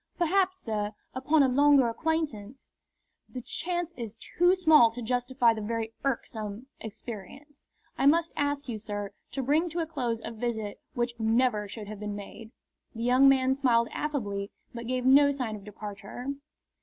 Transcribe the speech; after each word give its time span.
"Perhaps, 0.17 0.57
sir, 0.57 0.93
upon 1.13 1.43
a 1.43 1.47
longer 1.47 1.87
acquaintance" 1.87 2.71
"The 3.35 3.39
chance 3.39 3.93
is 3.95 4.17
too 4.17 4.55
small 4.55 4.89
to 4.89 4.99
justify 5.03 5.53
the 5.53 5.61
very 5.61 5.93
irksome 6.03 6.65
experience. 6.79 7.67
I 7.99 8.07
must 8.07 8.33
ask 8.35 8.67
you, 8.67 8.79
sir, 8.79 9.11
to 9.33 9.43
bring 9.43 9.69
to 9.69 9.79
a 9.79 9.85
close 9.85 10.19
a 10.23 10.31
visit 10.31 10.81
which 10.95 11.13
never 11.19 11.67
should 11.67 11.87
have 11.87 11.99
been 11.99 12.15
made." 12.15 12.49
The 12.95 13.03
young 13.03 13.29
man 13.29 13.53
smiled 13.53 13.89
affably, 13.91 14.49
but 14.73 14.87
gave 14.87 15.05
no 15.05 15.29
sign 15.29 15.55
of 15.55 15.63
departure. 15.63 16.29